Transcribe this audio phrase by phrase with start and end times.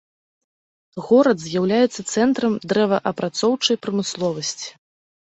[1.09, 4.79] Горад з'яўляецца цэнтрам дрэваапрацоўчай прамысловасці.